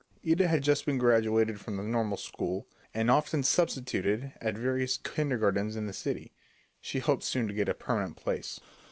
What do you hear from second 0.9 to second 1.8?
graduated from